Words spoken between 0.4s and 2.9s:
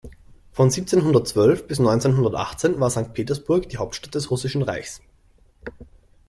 Von siebzehnhundertzwölf bis neunzehnhundertachtzehn war